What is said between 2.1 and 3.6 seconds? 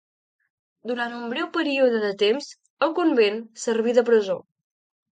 temps, el convent